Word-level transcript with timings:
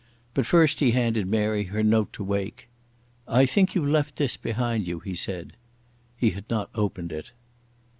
But 0.33 0.47
first 0.47 0.79
he 0.79 0.89
handed 0.93 1.27
Mary 1.27 1.65
her 1.65 1.83
note 1.83 2.11
to 2.13 2.23
Wake. 2.23 2.67
"I 3.27 3.45
think 3.45 3.75
you 3.75 3.85
left 3.85 4.15
this 4.15 4.35
behind 4.35 4.87
you," 4.87 4.99
he 4.99 5.13
said. 5.13 5.53
He 6.17 6.31
had 6.31 6.49
not 6.49 6.71
opened 6.73 7.11
it. 7.11 7.29